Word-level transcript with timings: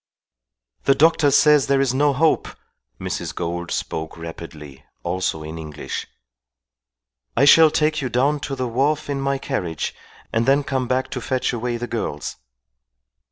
"The 0.85 0.95
doctor 0.95 1.29
says 1.29 1.67
there 1.67 1.79
is 1.79 1.93
no 1.93 2.11
hope," 2.11 2.47
Mrs. 2.99 3.35
Gould 3.35 3.69
spoke 3.69 4.17
rapidly, 4.17 4.83
also 5.03 5.43
in 5.43 5.59
English. 5.59 6.07
"I 7.37 7.45
shall 7.45 7.69
take 7.69 8.01
you 8.01 8.09
down 8.09 8.39
to 8.49 8.55
the 8.55 8.67
wharf 8.67 9.11
in 9.11 9.21
my 9.21 9.37
carriage 9.37 9.93
and 10.33 10.47
then 10.47 10.63
come 10.63 10.87
back 10.87 11.11
to 11.11 11.21
fetch 11.21 11.53
away 11.53 11.77
the 11.77 11.85
girls." 11.85 12.37